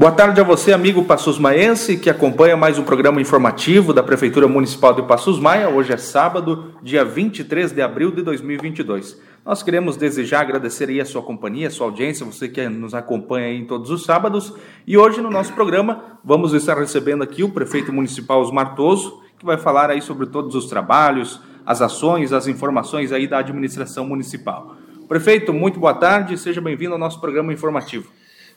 [0.00, 4.48] Boa tarde a você, amigo Passos Maense, que acompanha mais um programa informativo da Prefeitura
[4.48, 5.68] Municipal de Passos Maia.
[5.68, 9.20] Hoje é sábado, dia 23 de abril de 2022.
[9.44, 13.48] Nós queremos desejar agradecer aí a sua companhia, a sua audiência, você que nos acompanha
[13.48, 14.54] aí em todos os sábados.
[14.86, 19.44] E hoje no nosso programa vamos estar recebendo aqui o prefeito municipal Osmar Toso, que
[19.44, 24.76] vai falar aí sobre todos os trabalhos, as ações, as informações aí da administração municipal.
[25.06, 28.08] Prefeito, muito boa tarde, seja bem-vindo ao nosso programa informativo.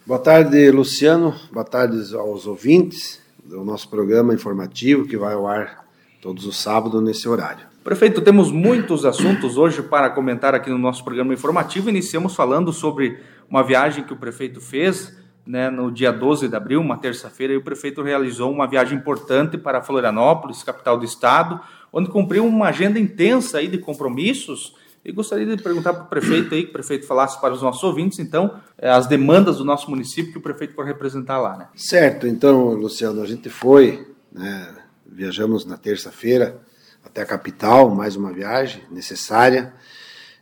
[0.06, 1.34] Boa tarde, Luciano.
[1.50, 5.86] Boa tarde aos ouvintes do nosso programa informativo que vai ao ar
[6.22, 7.66] todos os sábados nesse horário.
[7.86, 11.90] Prefeito, temos muitos assuntos hoje para comentar aqui no nosso programa informativo.
[11.90, 13.18] Iniciamos falando sobre
[13.50, 17.58] uma viagem que o prefeito fez né, no dia 12 de abril, uma terça-feira, e
[17.58, 21.62] o prefeito realizou uma viagem importante para Florianópolis, capital do estado,
[21.94, 24.76] onde cumpriu uma agenda intensa aí de compromissos
[25.06, 27.84] e gostaria de perguntar para o prefeito aí, que o prefeito falasse para os nossos
[27.84, 31.68] ouvintes, então, é, as demandas do nosso município que o prefeito for representar lá, né?
[31.76, 36.62] Certo, então, Luciano, a gente foi, né, viajamos na terça-feira
[37.04, 39.74] até a capital, mais uma viagem necessária,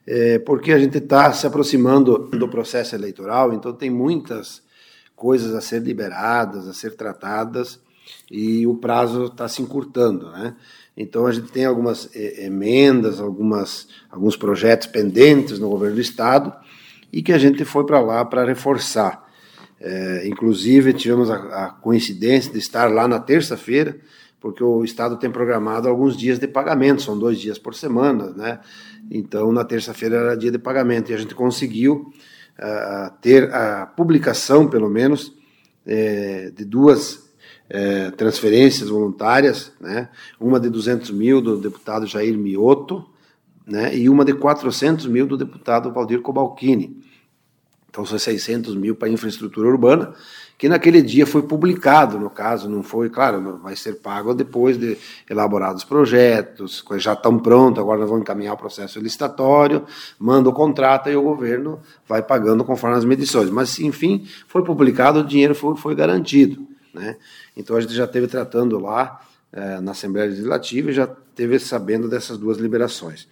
[0.06, 4.62] é, porque a gente está se aproximando do processo eleitoral, então tem muitas
[5.16, 7.80] coisas a ser liberadas, a ser tratadas,
[8.30, 10.56] e o prazo está se encurtando, né?
[10.96, 16.54] Então a gente tem algumas eh, emendas, algumas, alguns projetos pendentes no governo do estado
[17.12, 19.26] e que a gente foi para lá para reforçar.
[19.80, 23.98] É, inclusive tivemos a, a, coincidência de estar lá na terça-feira,
[24.40, 28.60] porque o estado tem programado alguns dias de pagamento, são dois dias por semana, né?
[29.10, 32.14] Então na terça-feira era dia de pagamento e a gente conseguiu
[32.60, 35.34] uh, ter a publicação, pelo menos,
[35.84, 37.31] é, de duas
[37.74, 40.10] é, transferências voluntárias, né?
[40.38, 43.06] uma de 200 mil do deputado Jair Mioto
[43.66, 43.96] né?
[43.96, 47.02] e uma de 400 mil do deputado Valdir Cobalcini.
[47.90, 50.14] Então são 600 mil para infraestrutura urbana,
[50.58, 54.98] que naquele dia foi publicado, no caso, não foi, claro, vai ser pago depois de
[55.30, 59.86] elaborados projetos, coisas já estão prontas, agora nós vamos encaminhar o processo licitatório,
[60.20, 63.50] manda o contrato e o governo vai pagando conforme as medições.
[63.50, 66.71] Mas, enfim, foi publicado, o dinheiro foi, foi garantido.
[66.94, 67.18] Né?
[67.56, 69.22] Então a gente já esteve tratando lá
[69.52, 73.28] é, na Assembleia Legislativa e já teve sabendo dessas duas liberações.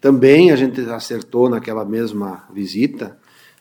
[0.00, 3.16] Também a gente acertou naquela mesma visita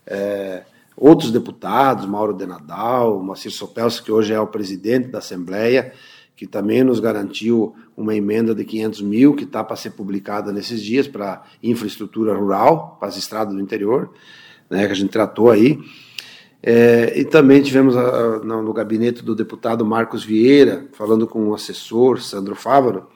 [0.06, 0.64] é,
[0.96, 5.94] outros deputados, Mauro Denadal, Moacir Sopelso, que hoje é o presidente da Assembleia,
[6.36, 10.82] que também nos garantiu uma emenda de 500 mil, que está para ser publicada nesses
[10.82, 14.14] dias para infraestrutura rural, para as estradas do interior,
[14.70, 15.80] né, que a gente tratou aí.
[16.66, 21.54] É, e também tivemos a, no, no, gabinete do deputado Marcos Vieira, falando com o
[21.54, 23.08] assessor Sandro Fávaro,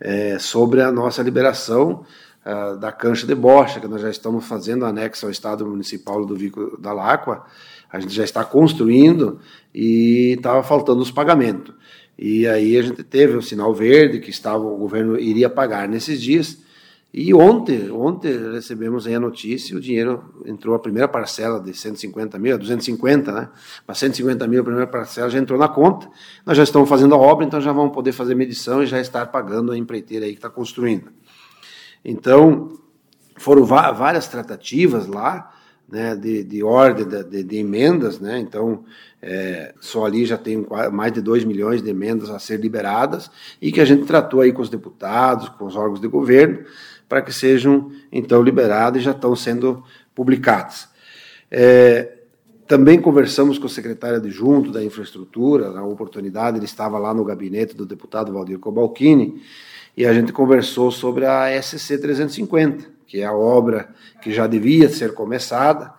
[0.00, 2.04] é, sobre a nossa liberação
[2.44, 6.36] a, da cancha de bocha, que nós já estamos fazendo anexo ao Estado Municipal do
[6.36, 7.44] Vico da Láqua,
[7.92, 9.40] a gente já está construindo
[9.74, 11.74] e estava faltando os pagamentos.
[12.16, 16.22] E aí a gente teve o sinal verde que estava, o governo iria pagar nesses
[16.22, 16.58] dias,
[17.12, 22.56] e ontem, ontem recebemos a notícia, o dinheiro entrou a primeira parcela de 150 mil,
[22.56, 23.48] 250, né?
[23.84, 26.08] Mas 150 mil a primeira parcela já entrou na conta.
[26.46, 29.26] Nós já estamos fazendo a obra, então já vamos poder fazer medição e já estar
[29.26, 31.10] pagando a empreiteira aí que está construindo.
[32.04, 32.78] Então,
[33.36, 35.52] foram várias tratativas lá,
[35.88, 38.84] né, de, de ordem de, de, emendas, né, então
[39.20, 43.28] é, só ali já tem mais de 2 milhões de emendas a ser liberadas
[43.60, 46.64] e que a gente tratou aí com os deputados, com os órgãos de governo,
[47.10, 49.82] para que sejam então liberadas e já estão sendo
[50.14, 50.88] publicadas.
[51.50, 52.18] É,
[52.68, 57.74] também conversamos com o secretário adjunto da infraestrutura, na oportunidade ele estava lá no gabinete
[57.74, 59.42] do deputado Valdir Cobalcini,
[59.96, 63.92] e a gente conversou sobre a SC 350, que é a obra
[64.22, 65.92] que já devia ser começada,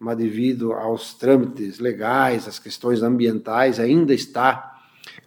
[0.00, 4.80] mas devido aos trâmites legais, às questões ambientais, ainda está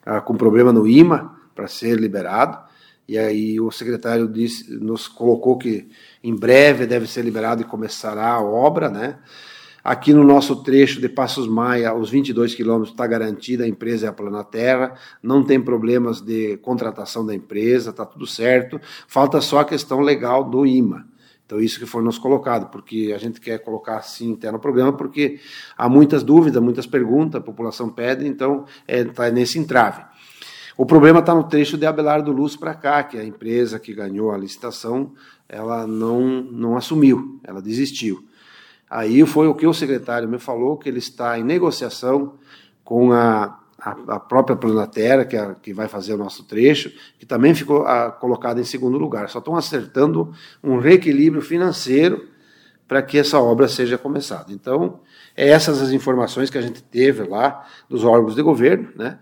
[0.06, 2.69] ah, com problema no IMA para ser liberado.
[3.10, 5.90] E aí o secretário disse, nos colocou que
[6.24, 9.18] em breve deve ser liberado e começará a obra, né?
[9.84, 14.10] Aqui no nosso trecho de Passos Maia, os 22 quilômetros está garantida, a empresa é
[14.10, 14.94] a Planaterra,
[15.24, 18.80] não tem problemas de contratação da empresa, está tudo certo.
[19.08, 21.08] Falta só a questão legal do IMA.
[21.48, 24.94] Então, isso que foi nos colocado, porque a gente quer colocar assim até no programa,
[24.94, 25.40] porque
[25.76, 30.04] há muitas dúvidas, muitas perguntas, a população pede, então está é, nesse entrave.
[30.80, 34.32] O problema está no trecho de Abelardo Luz para cá, que a empresa que ganhou
[34.32, 35.12] a licitação,
[35.50, 38.26] ela não, não assumiu, ela desistiu.
[38.90, 42.36] Aí foi o que o secretário me falou, que ele está em negociação
[42.82, 47.26] com a, a, a própria Planatera, que, é, que vai fazer o nosso trecho, que
[47.26, 49.28] também ficou a, colocada em segundo lugar.
[49.28, 50.34] Só estão acertando
[50.64, 52.26] um reequilíbrio financeiro
[52.88, 54.54] para que essa obra seja começada.
[54.54, 55.02] Então,
[55.36, 59.20] É essas as informações que a gente teve lá dos órgãos de governo, né?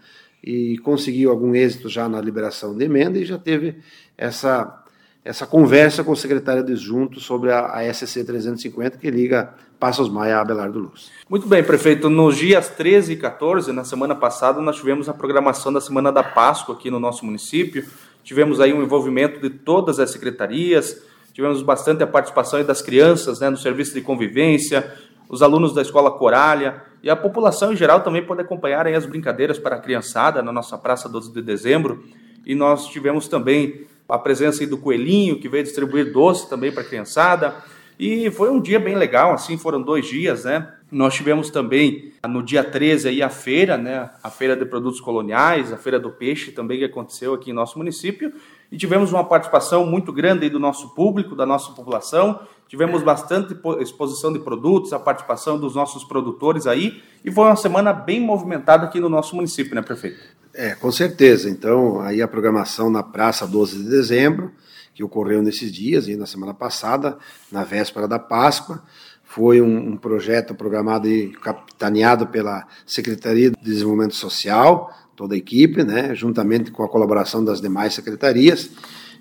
[0.49, 3.75] E conseguiu algum êxito já na liberação de emenda e já teve
[4.17, 4.81] essa
[5.25, 10.37] essa conversa com o secretário adjunto sobre a, a SC 350 que liga Passos Maia
[10.37, 11.11] a Abelardo Luz.
[11.29, 12.09] Muito bem, prefeito.
[12.09, 16.23] Nos dias 13 e 14, na semana passada, nós tivemos a programação da Semana da
[16.23, 17.85] Páscoa aqui no nosso município.
[18.23, 21.03] Tivemos aí um envolvimento de todas as secretarias,
[21.33, 24.95] tivemos bastante a participação das crianças né, no serviço de convivência,
[25.27, 29.59] os alunos da escola Coralha e a população em geral também pode acompanhar as brincadeiras
[29.59, 32.03] para a criançada na nossa Praça 12 de Dezembro.
[32.45, 36.85] E nós tivemos também a presença do Coelhinho, que veio distribuir doce também para a
[36.85, 37.55] criançada.
[37.99, 40.71] E foi um dia bem legal, assim, foram dois dias, né?
[40.91, 44.09] Nós tivemos também no dia 13 aí a feira, né?
[44.23, 47.77] A feira de produtos coloniais, a feira do peixe também que aconteceu aqui em nosso
[47.77, 48.31] município.
[48.71, 52.39] E tivemos uma participação muito grande do nosso público, da nossa população.
[52.67, 57.01] Tivemos bastante exposição de produtos, a participação dos nossos produtores aí.
[57.23, 60.19] E foi uma semana bem movimentada aqui no nosso município, né, prefeito?
[60.53, 61.49] É, com certeza.
[61.49, 64.51] Então, aí a programação na Praça 12 de Dezembro,
[64.93, 67.17] que ocorreu nesses dias, e na semana passada,
[67.51, 68.83] na véspera da Páscoa,
[69.23, 75.83] foi um, um projeto programado e capitaneado pela Secretaria de Desenvolvimento Social, toda a equipe,
[75.83, 78.69] né, juntamente com a colaboração das demais secretarias,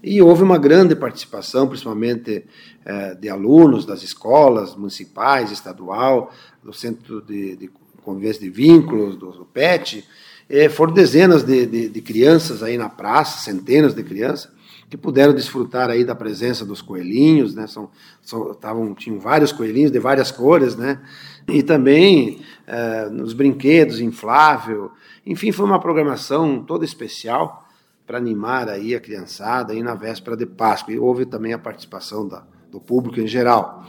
[0.04, 2.44] e houve uma grande participação, principalmente
[2.84, 6.30] eh, de alunos das escolas municipais, estadual,
[6.62, 7.70] do Centro de, de
[8.04, 10.04] Convivência de Vínculos, do, do PET,
[10.48, 14.48] é, foram dezenas de, de, de, crianças aí na praça, centenas de crianças,
[14.88, 17.66] que puderam desfrutar aí da presença dos coelhinhos, né?
[17.66, 17.90] São,
[18.22, 21.00] são, tavam, tinham vários coelhinhos de várias cores, né?
[21.48, 24.92] E também é, nos brinquedos inflável.
[25.26, 27.66] Enfim, foi uma programação toda especial
[28.06, 30.94] para animar aí a criançada aí na véspera de Páscoa.
[30.94, 33.84] E houve também a participação da, do público em geral.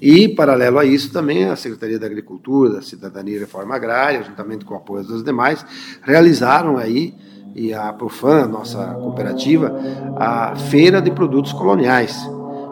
[0.00, 4.64] E, paralelo a isso, também a Secretaria da Agricultura, da Cidadania e Reforma Agrária, juntamente
[4.64, 5.64] com o apoio dos demais,
[6.02, 7.14] realizaram aí,
[7.54, 9.72] e a Profan, nossa cooperativa,
[10.16, 12.28] a Feira de Produtos Coloniais,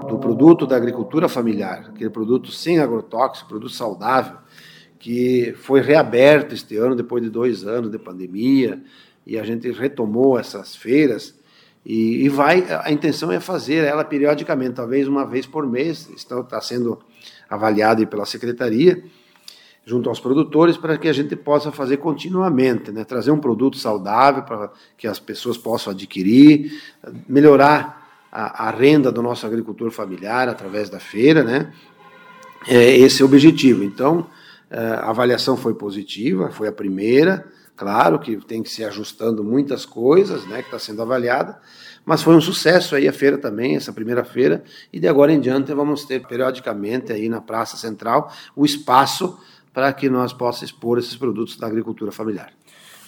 [0.08, 4.36] do produto da agricultura familiar, aquele produto sem agrotóxico, produto saudável,
[5.02, 8.80] que foi reaberto este ano, depois de dois anos de pandemia,
[9.26, 11.34] e a gente retomou essas feiras
[11.84, 16.60] e, e, vai, a intenção é fazer ela periodicamente, talvez uma vez por mês, está,
[16.60, 17.00] sendo
[17.50, 19.02] avaliado pela secretaria,
[19.84, 23.02] junto aos produtores, para que a gente possa fazer continuamente, né?
[23.02, 26.80] trazer um produto saudável para que as pessoas possam adquirir,
[27.28, 28.00] melhorar
[28.30, 31.72] a, a, renda do nosso agricultor familiar através da feira, né?
[32.68, 33.82] É esse é o objetivo.
[33.82, 34.28] Então,
[34.72, 37.44] a avaliação foi positiva, foi a primeira,
[37.76, 41.58] Claro que tem que se ajustando muitas coisas, né, que está sendo avaliada,
[42.04, 45.40] mas foi um sucesso aí a feira também, essa primeira feira, e de agora em
[45.40, 49.38] diante vamos ter periodicamente aí na Praça Central o espaço
[49.72, 52.52] para que nós possamos expor esses produtos da agricultura familiar.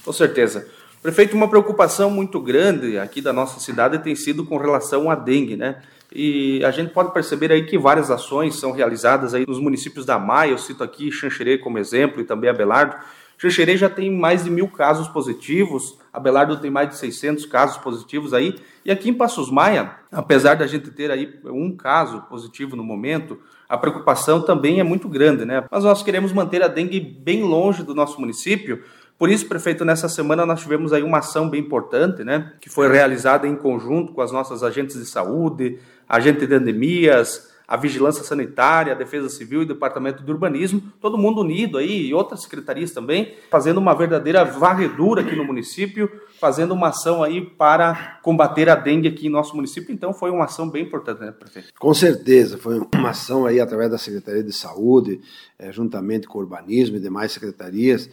[0.04, 0.66] Com certeza.
[1.04, 5.54] Prefeito, uma preocupação muito grande aqui da nossa cidade tem sido com relação à dengue,
[5.54, 5.82] né?
[6.10, 10.18] E a gente pode perceber aí que várias ações são realizadas aí nos municípios da
[10.18, 12.96] Maia, eu cito aqui Xanxerê como exemplo e também Abelardo,
[13.36, 18.32] Xanxerê já tem mais de mil casos positivos, Abelardo tem mais de 600 casos positivos
[18.32, 22.82] aí, e aqui em Passos Maia, apesar da gente ter aí um caso positivo no
[22.82, 25.64] momento, a preocupação também é muito grande, né?
[25.70, 28.82] Mas nós queremos manter a dengue bem longe do nosso município,
[29.18, 32.52] por isso, prefeito, nessa semana nós tivemos aí uma ação bem importante, né?
[32.60, 35.78] Que foi realizada em conjunto com as nossas agentes de saúde,
[36.08, 41.16] agente de endemias, a Vigilância Sanitária, a Defesa Civil e o Departamento de Urbanismo, todo
[41.16, 46.74] mundo unido aí, e outras secretarias também, fazendo uma verdadeira varredura aqui no município, fazendo
[46.74, 49.94] uma ação aí para combater a dengue aqui em nosso município.
[49.94, 51.68] Então foi uma ação bem importante, né, prefeito?
[51.78, 55.20] Com certeza, foi uma ação aí através da Secretaria de Saúde,
[55.58, 58.10] é, juntamente com o Urbanismo e demais secretarias,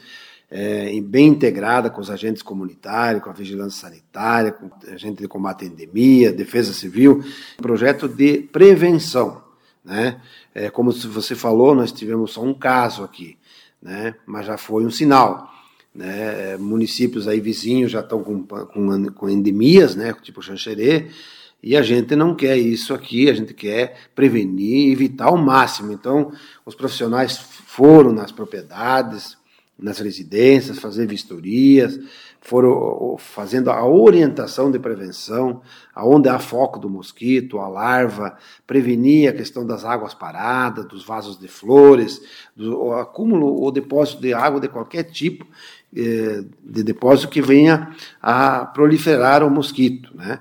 [0.53, 5.27] é, bem integrada com os agentes comunitários, com a vigilância sanitária, com a gente de
[5.27, 7.23] combate à endemia, defesa civil,
[7.57, 9.41] projeto de prevenção.
[9.83, 10.19] Né?
[10.53, 13.37] É, como você falou, nós tivemos só um caso aqui,
[13.81, 14.13] né?
[14.25, 15.49] mas já foi um sinal.
[15.95, 16.53] Né?
[16.53, 20.13] É, municípios aí vizinhos já estão com, com, com endemias, né?
[20.21, 21.07] tipo Xanxerê,
[21.63, 25.93] e a gente não quer isso aqui, a gente quer prevenir, evitar ao máximo.
[25.93, 26.33] Então,
[26.65, 29.37] os profissionais foram nas propriedades,
[29.81, 31.99] nas residências, fazer vistorias,
[32.39, 35.61] foram fazendo a orientação de prevenção,
[35.93, 41.39] aonde há foco do mosquito, a larva, prevenir a questão das águas paradas, dos vasos
[41.39, 42.21] de flores,
[42.55, 45.45] do acúmulo ou depósito de água de qualquer tipo
[45.95, 50.15] eh, de depósito que venha a proliferar o mosquito.
[50.15, 50.39] Né?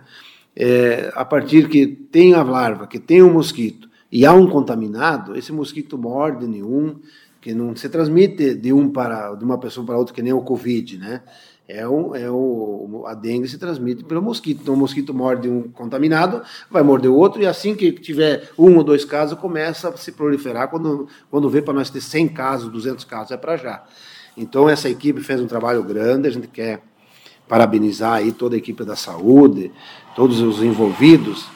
[0.54, 5.36] É, a partir que tem a larva, que tem o mosquito, e há um contaminado,
[5.36, 6.96] esse mosquito morde nenhum,
[7.40, 10.42] que não se transmite de um para de uma pessoa para outra que nem o
[10.42, 11.22] Covid, né?
[11.72, 14.60] É, um, é o, a dengue se transmite pelo mosquito.
[14.60, 18.76] Então, o mosquito morde um contaminado, vai morder o outro, e assim que tiver um
[18.76, 20.68] ou dois casos, começa a se proliferar.
[20.68, 23.84] Quando, quando vê para nós ter 100 casos, 200 casos, é para já.
[24.36, 26.82] Então, essa equipe fez um trabalho grande, a gente quer
[27.46, 29.70] parabenizar aí toda a equipe da saúde,
[30.16, 31.46] todos os envolvidos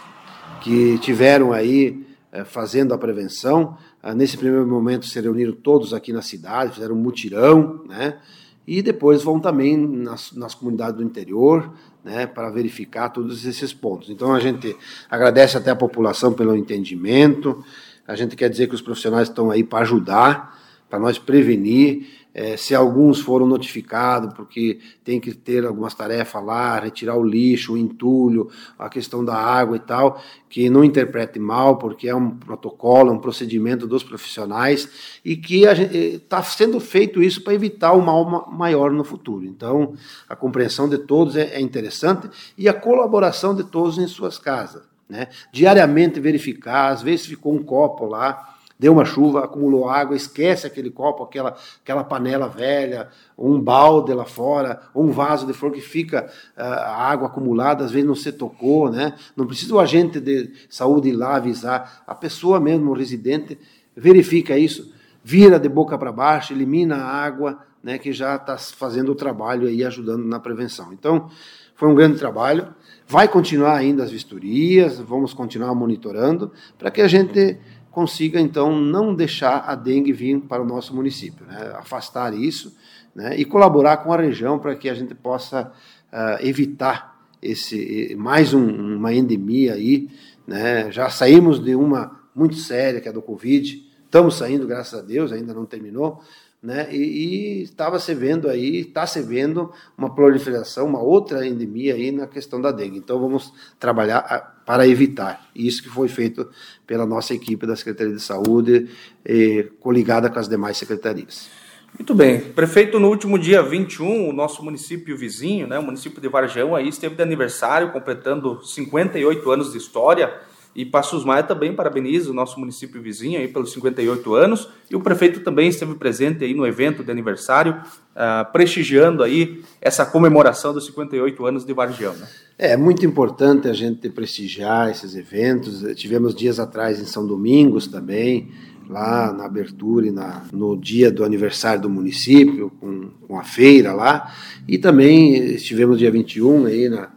[0.60, 3.76] que tiveram aí é, fazendo a prevenção.
[4.06, 8.18] Ah, nesse primeiro momento se reuniram todos aqui na cidade, fizeram um mutirão, né?
[8.66, 11.72] e depois vão também nas, nas comunidades do interior,
[12.04, 14.10] né, para verificar todos esses pontos.
[14.10, 14.76] Então a gente
[15.10, 17.64] agradece até a população pelo entendimento,
[18.06, 20.58] a gente quer dizer que os profissionais estão aí para ajudar,
[20.90, 26.80] para nós prevenir é, se alguns foram notificados, porque tem que ter algumas tarefas lá,
[26.80, 31.78] retirar o lixo, o entulho, a questão da água e tal, que não interprete mal,
[31.78, 34.88] porque é um protocolo, é um procedimento dos profissionais
[35.24, 39.44] e que está sendo feito isso para evitar o mal maior no futuro.
[39.44, 39.94] Então,
[40.28, 44.82] a compreensão de todos é, é interessante e a colaboração de todos em suas casas.
[45.08, 45.28] Né?
[45.52, 50.90] Diariamente verificar, às vezes ficou um copo lá, deu uma chuva, acumulou água, esquece aquele
[50.90, 56.26] copo, aquela, aquela panela velha, um balde lá fora, um vaso de flor que fica
[56.56, 59.14] uh, a água acumulada, às vezes não se tocou, né?
[59.36, 63.58] Não precisa o agente de saúde ir lá avisar, a pessoa mesmo, o residente,
[63.96, 69.12] verifica isso, vira de boca para baixo, elimina a água, né, que já está fazendo
[69.12, 70.92] o trabalho aí, ajudando na prevenção.
[70.92, 71.28] Então,
[71.74, 72.74] foi um grande trabalho.
[73.06, 77.58] Vai continuar ainda as vistorias, vamos continuar monitorando, para que a gente
[77.94, 81.72] consiga então não deixar a dengue vir para o nosso município, né?
[81.76, 82.76] afastar isso
[83.14, 83.38] né?
[83.38, 85.72] e colaborar com a região para que a gente possa
[86.12, 90.10] uh, evitar esse mais um, uma endemia aí.
[90.44, 90.90] Né?
[90.90, 95.30] Já saímos de uma muito séria que é do Covid, estamos saindo, graças a Deus,
[95.30, 96.20] ainda não terminou,
[96.64, 96.88] né?
[96.90, 102.26] E estava se vendo aí, está se vendo uma proliferação, uma outra endemia aí na
[102.26, 102.96] questão da dengue.
[102.96, 105.46] Então vamos trabalhar ah, para evitar.
[105.54, 106.48] Isso que foi feito
[106.86, 108.88] pela nossa equipe da Secretaria de Saúde,
[109.22, 111.50] eh, coligada com as demais secretarias.
[111.98, 112.40] Muito bem.
[112.40, 116.88] Prefeito, no último dia 21, o nosso município vizinho, né, o município de Varjão, aí
[116.88, 120.32] esteve de aniversário, completando 58 anos de história.
[120.74, 124.68] E Passos Maia também parabeniza o nosso município vizinho aí pelos 58 anos.
[124.90, 130.04] E o prefeito também esteve presente aí no evento de aniversário, uh, prestigiando aí essa
[130.04, 132.14] comemoração dos 58 anos de Vargião.
[132.14, 132.26] Né?
[132.58, 135.82] É muito importante a gente prestigiar esses eventos.
[135.94, 138.50] Tivemos dias atrás em São Domingos também,
[138.88, 143.92] lá na abertura e na, no dia do aniversário do município, com, com a feira
[143.92, 144.34] lá.
[144.66, 147.10] E também estivemos dia 21 aí na,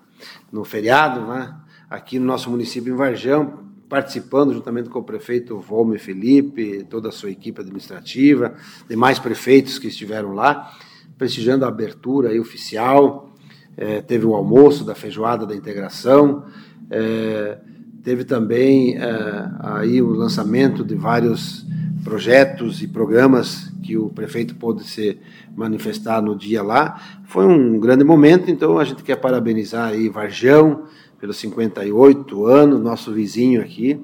[0.51, 1.55] no feriado, né?
[1.89, 7.11] Aqui no nosso município, em Varjão, participando juntamente com o prefeito Volme Felipe, toda a
[7.11, 8.55] sua equipe administrativa,
[8.89, 10.73] demais prefeitos que estiveram lá,
[11.17, 13.31] prestigiando a abertura aí oficial.
[13.77, 16.45] É, teve o almoço da feijoada da integração,
[16.89, 17.59] é,
[18.03, 21.65] teve também é, aí o lançamento de vários
[22.03, 25.17] projetos e programas que o prefeito pôde se
[25.55, 26.99] manifestar no dia lá.
[27.25, 30.85] Foi um grande momento, então a gente quer parabenizar aí Varjão,
[31.19, 33.99] pelos 58 anos, nosso vizinho aqui,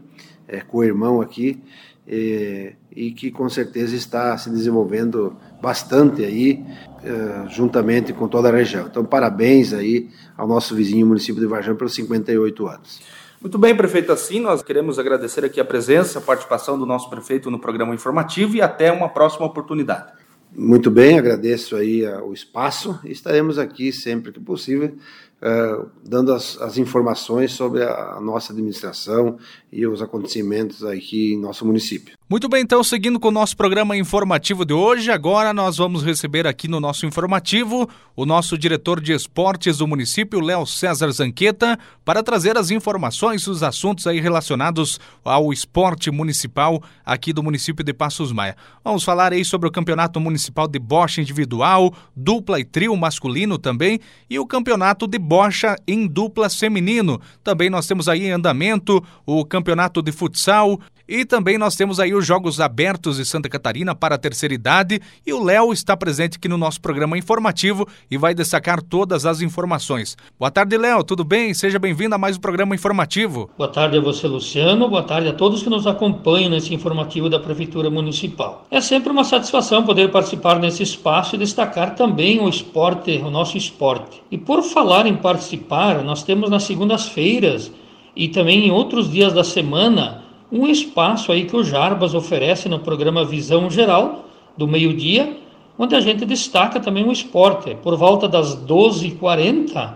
[0.47, 1.61] é, co-irmão aqui,
[2.07, 6.63] é, e que com certeza está se desenvolvendo bastante aí,
[7.03, 8.87] é, juntamente com toda a região.
[8.87, 13.01] Então, parabéns aí ao nosso vizinho município de Varjão pelos 58 anos.
[13.41, 17.51] Muito bem, prefeito, assim nós queremos agradecer aqui a presença, a participação do nosso prefeito
[17.51, 20.22] no programa informativo e até uma próxima oportunidade.
[20.55, 24.95] Muito bem, agradeço aí o espaço e estaremos aqui sempre que possível
[25.43, 29.37] uh, dando as, as, informações sobre a, nossa administração
[29.71, 32.17] e os acontecimentos aqui em nosso município.
[32.33, 36.47] Muito bem, então, seguindo com o nosso programa informativo de hoje, agora nós vamos receber
[36.47, 42.23] aqui no nosso informativo o nosso diretor de esportes do município, Léo César Zanqueta, para
[42.23, 48.31] trazer as informações, os assuntos aí relacionados ao esporte municipal aqui do município de Passos
[48.31, 48.55] Maia.
[48.83, 53.99] Vamos falar aí sobre o campeonato municipal de bocha individual, dupla e trio masculino também,
[54.27, 57.21] e o campeonato de bocha em dupla feminino.
[57.43, 62.13] Também nós temos aí em andamento o campeonato de futsal e também nós temos aí
[62.13, 66.37] os Jogos Abertos de Santa Catarina para a terceira idade e o Léo está presente
[66.37, 70.15] aqui no nosso programa informativo e vai destacar todas as informações.
[70.39, 71.53] Boa tarde, Léo, tudo bem?
[71.53, 73.49] Seja bem-vindo a mais um programa informativo.
[73.57, 74.87] Boa tarde a você, Luciano.
[74.87, 78.65] Boa tarde a todos que nos acompanham nesse informativo da Prefeitura Municipal.
[78.71, 83.57] É sempre uma satisfação poder participar nesse espaço e destacar também o esporte, o nosso
[83.57, 84.23] esporte.
[84.31, 87.71] E por falar em participar, nós temos nas segundas-feiras
[88.15, 90.22] e também em outros dias da semana
[90.53, 95.35] um espaço aí que o Jarbas oferece no programa Visão Geral, do meio-dia,
[95.79, 97.75] onde a gente destaca também o esporte.
[97.81, 99.93] Por volta das 12h40,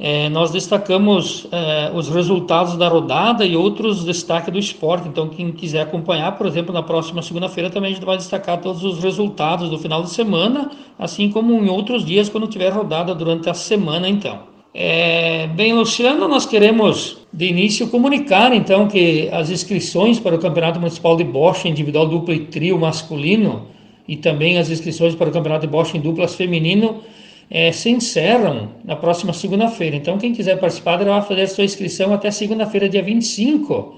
[0.00, 5.06] é, nós destacamos é, os resultados da rodada e outros destaques do esporte.
[5.06, 8.82] Então, quem quiser acompanhar, por exemplo, na próxima segunda-feira também a gente vai destacar todos
[8.82, 13.48] os resultados do final de semana, assim como em outros dias quando tiver rodada durante
[13.48, 14.53] a semana, então.
[14.76, 20.80] É, bem, Luciano, nós queremos de início comunicar então que as inscrições para o Campeonato
[20.80, 23.68] Municipal de Bocha individual, dupla e trio masculino
[24.08, 27.02] e também as inscrições para o Campeonato de Bocha em duplas feminino
[27.48, 29.94] é, se encerram na próxima segunda-feira.
[29.94, 33.94] Então, quem quiser participar, vai fazer a sua inscrição até segunda-feira, dia 25.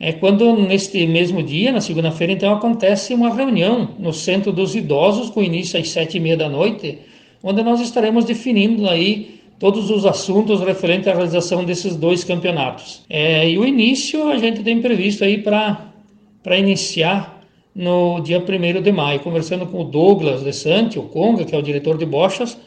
[0.00, 5.30] É quando, neste mesmo dia, na segunda-feira, então, acontece uma reunião no Centro dos Idosos,
[5.30, 6.98] com início às sete e meia da noite,
[7.44, 13.02] onde nós estaremos definindo aí todos os assuntos referentes à realização desses dois campeonatos.
[13.08, 17.42] É, e o início a gente tem previsto aí para iniciar
[17.74, 21.58] no dia 1 de maio, conversando com o Douglas de Santi, o Conga, que é
[21.58, 22.58] o diretor de bochas,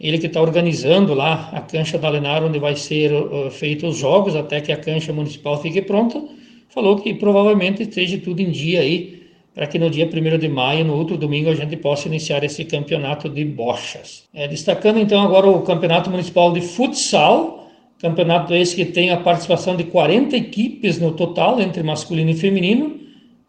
[0.00, 3.96] ele que está organizando lá a cancha da Lenar, onde vai ser uh, feitos os
[3.98, 6.22] jogos, até que a cancha municipal fique pronta,
[6.68, 9.21] falou que provavelmente esteja tudo em dia aí,
[9.54, 12.64] para que no dia 1 de maio, no outro domingo, a gente possa iniciar esse
[12.64, 14.24] campeonato de bochas.
[14.32, 19.76] É, destacando então agora o campeonato municipal de futsal, campeonato esse que tem a participação
[19.76, 22.98] de 40 equipes no total, entre masculino e feminino,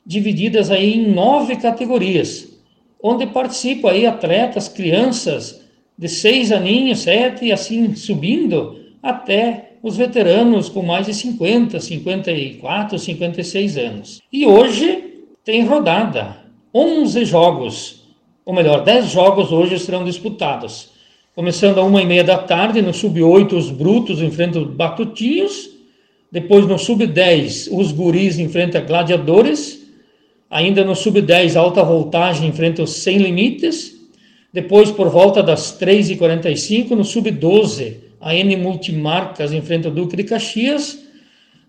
[0.05, 2.62] divididas aí em nove categorias,
[3.01, 5.63] onde participam aí atletas, crianças,
[5.98, 13.00] de seis aninhos, sete, e assim subindo até os veteranos com mais de 50, 54,
[13.00, 14.22] 56 anos.
[14.31, 15.12] E hoje
[15.43, 16.38] tem rodada,
[16.73, 18.03] 11 jogos,
[18.45, 20.91] ou melhor, 10 jogos hoje serão disputados.
[21.35, 25.69] Começando a uma e meia da tarde, no sub-8 os brutos enfrentam os batutinhos,
[26.31, 29.85] depois no sub-10 os guris enfrentam gladiadores,
[30.50, 33.93] ainda no sub-10 alta voltagem enfrenta os sem limites,
[34.53, 41.00] depois, por volta das 3h45, no Sub-12, a N Multimarcas enfrenta o Duque de Caxias.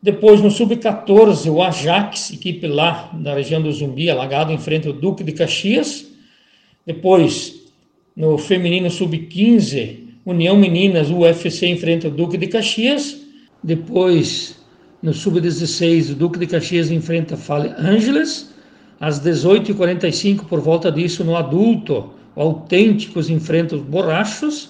[0.04, 5.24] Depois, no Sub-14, o Ajax, equipe lá da região do Zumbi, alagado, enfrenta o Duque
[5.24, 6.04] de Caxias.
[6.84, 7.72] Depois,
[8.14, 13.16] no feminino Sub-15, União Meninas, UFC enfrenta o Duque de Caxias.
[13.62, 14.62] Depois,
[15.02, 18.52] no Sub-16, o Duque de Caxias enfrenta Fale Ângeles.
[19.00, 24.68] Às 18h45, por volta disso, no adulto, autênticos enfrentam os borrachos.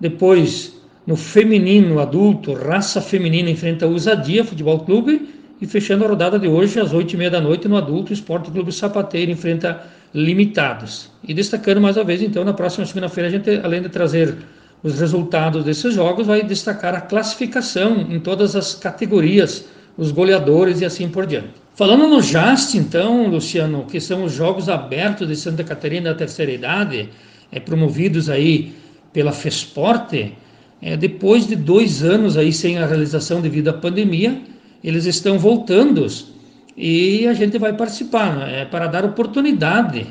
[0.00, 5.28] Depois, no feminino adulto, raça feminina enfrenta o Usadia Futebol Clube.
[5.60, 8.50] E fechando a rodada de hoje, às oito e meia da noite, no adulto, Esporte
[8.50, 9.82] Clube Sapateiro enfrenta
[10.12, 11.10] Limitados.
[11.22, 14.36] E destacando mais uma vez, então, na próxima segunda-feira, a gente, além de trazer
[14.82, 20.84] os resultados desses jogos, vai destacar a classificação em todas as categorias, os goleadores e
[20.84, 21.50] assim por diante.
[21.74, 26.50] Falando no JAST, então, Luciano, que são os Jogos Abertos de Santa Catarina da Terceira
[26.50, 27.10] Idade,
[27.52, 28.74] é, promovidos aí
[29.12, 30.34] pela FESPORTE,
[30.82, 34.40] é, depois de dois anos aí sem a realização devido à pandemia,
[34.82, 36.06] eles estão voltando
[36.76, 40.06] e a gente vai participar, né, é, para dar oportunidade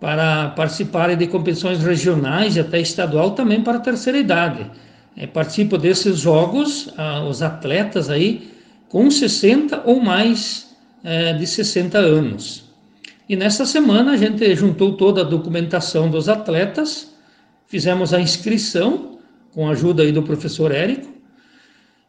[0.00, 4.70] para participar de competições regionais e até estadual também para a terceira idade.
[5.16, 8.50] É, participam desses jogos ah, os atletas aí
[8.88, 12.64] com 60 ou mais é, de 60 anos.
[13.28, 17.12] E nesta semana a gente juntou toda a documentação dos atletas,
[17.66, 19.15] fizemos a inscrição
[19.56, 21.08] com a ajuda aí do professor Érico.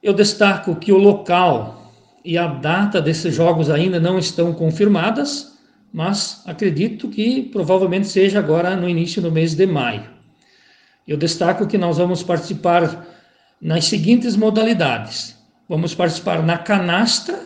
[0.04, 5.58] Eu destaco que o local e a data desses jogos ainda não estão confirmadas,
[5.94, 10.04] mas acredito que provavelmente seja agora no início do mês de maio.
[11.08, 13.08] Eu destaco que nós vamos participar
[13.62, 15.38] nas seguintes modalidades.
[15.70, 17.40] Vamos participar na canastra,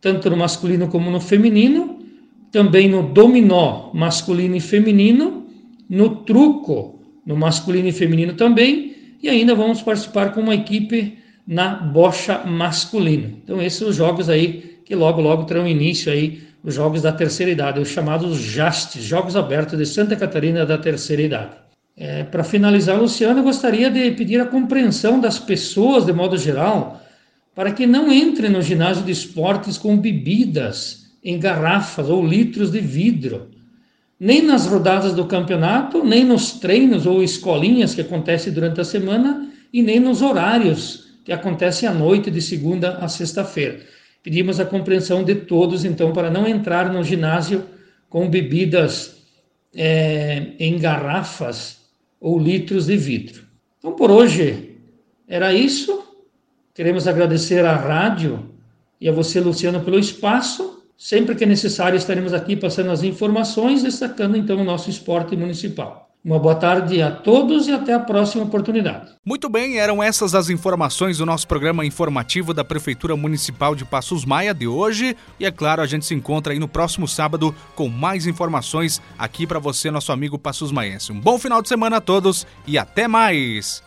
[0.00, 2.04] tanto no masculino como no feminino,
[2.50, 5.46] também no dominó masculino e feminino,
[5.88, 8.95] no truco no masculino e feminino também,
[9.26, 13.30] e ainda vamos participar com uma equipe na bocha masculina.
[13.42, 17.12] Então esses são os jogos aí que logo logo terão início aí os jogos da
[17.12, 21.52] terceira idade, os chamados JASTs, Jogos Abertos de Santa Catarina da Terceira Idade.
[21.96, 27.00] É, Para finalizar, Luciano, eu gostaria de pedir a compreensão das pessoas, de modo geral,
[27.54, 32.80] para que não entre no ginásio de esportes com bebidas em garrafas ou litros de
[32.80, 33.48] vidro,
[34.18, 39.50] nem nas rodadas do campeonato, nem nos treinos ou escolinhas que acontecem durante a semana
[39.72, 43.80] e nem nos horários que acontecem à noite de segunda a sexta-feira.
[44.22, 47.64] Pedimos a compreensão de todos, então, para não entrar no ginásio
[48.08, 49.22] com bebidas
[49.74, 51.82] é, em garrafas
[52.20, 53.44] ou litros de vidro.
[53.78, 54.76] Então, por hoje
[55.28, 56.02] era isso.
[56.74, 58.50] Queremos agradecer à rádio
[59.00, 64.36] e a você, Luciano, pelo espaço Sempre que necessário, estaremos aqui passando as informações, destacando
[64.36, 66.06] então o nosso esporte municipal.
[66.26, 69.12] Uma boa tarde a todos e até a próxima oportunidade.
[69.24, 74.24] Muito bem, eram essas as informações do nosso programa informativo da Prefeitura Municipal de Passos
[74.24, 75.16] Maia de hoje.
[75.38, 79.46] E é claro, a gente se encontra aí no próximo sábado com mais informações aqui
[79.46, 81.12] para você, nosso amigo Passos Maiense.
[81.12, 83.85] Um bom final de semana a todos e até mais!